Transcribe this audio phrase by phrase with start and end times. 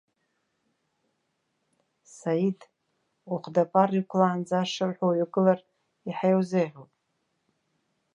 [2.15, 2.59] Саид,
[3.31, 5.59] ухәдапара иқәлаанӡа, ашырҳәа уҩагылар,
[6.07, 6.91] иаҳа иузеиӷьуп.